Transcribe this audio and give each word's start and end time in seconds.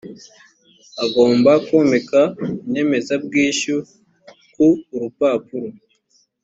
agomba 1.05 1.51
komeka 1.67 2.21
inyemezabwishyu 2.65 3.75
ku 4.53 4.67
urupapuro 4.93 5.69